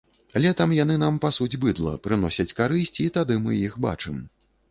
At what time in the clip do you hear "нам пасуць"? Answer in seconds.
1.01-1.59